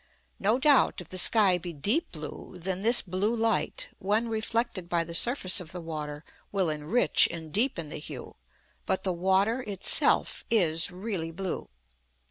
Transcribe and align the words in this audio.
No 0.39 0.57
doubt, 0.57 0.99
if 0.99 1.09
the 1.09 1.19
sky 1.19 1.59
be 1.59 1.73
deep 1.73 2.11
blue, 2.11 2.57
then 2.57 2.81
this 2.81 3.03
blue 3.03 3.35
light, 3.35 3.89
when 3.99 4.29
reflected 4.29 4.89
by 4.89 5.03
the 5.03 5.13
surface 5.13 5.59
of 5.59 5.73
the 5.73 5.79
water, 5.79 6.25
will 6.51 6.71
enrich 6.71 7.27
and 7.29 7.51
deepen 7.53 7.89
the 7.89 7.97
hue. 7.99 8.35
But 8.87 9.03
the 9.03 9.13
water 9.13 9.61
itself 9.67 10.43
is 10.49 10.89
really 10.89 11.29
blue. 11.29 11.69